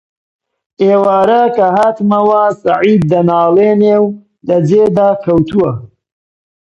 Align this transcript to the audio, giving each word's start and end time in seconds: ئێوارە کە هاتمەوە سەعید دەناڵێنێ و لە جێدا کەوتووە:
ئێوارە 0.81 1.43
کە 1.55 1.65
هاتمەوە 1.77 2.43
سەعید 2.63 3.01
دەناڵێنێ 3.11 3.97
و 4.05 4.07
لە 4.47 4.57
جێدا 4.69 5.09
کەوتووە: 5.23 5.71